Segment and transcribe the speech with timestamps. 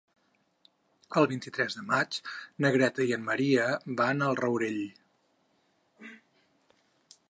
[1.21, 2.17] El vint-i-tres de maig
[2.65, 3.69] na Greta i en Maria
[4.03, 4.85] van al Rourell.